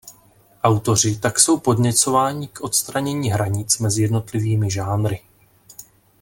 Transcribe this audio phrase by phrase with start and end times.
[0.63, 5.21] Autoři tak jsou podněcování k odstranění hranic mezi jednotlivými žánry.